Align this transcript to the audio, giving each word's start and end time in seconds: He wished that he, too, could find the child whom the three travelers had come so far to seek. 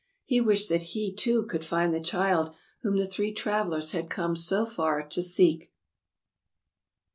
He 0.25 0.41
wished 0.41 0.67
that 0.69 0.81
he, 0.81 1.13
too, 1.13 1.45
could 1.45 1.63
find 1.63 1.93
the 1.93 2.01
child 2.01 2.55
whom 2.81 2.97
the 2.97 3.05
three 3.05 3.31
travelers 3.31 3.91
had 3.91 4.09
come 4.09 4.35
so 4.35 4.65
far 4.65 5.03
to 5.07 5.21
seek. 5.21 5.71